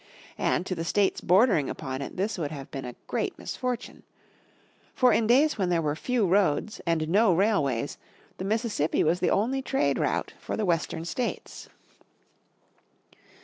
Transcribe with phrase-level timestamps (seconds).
[0.39, 4.01] And to the states bordering upon it this would have been a great misfortune.
[4.95, 7.99] For in days when there were few roads, and no railways,
[8.39, 11.69] the Mississippi was the only trade route for the Western States.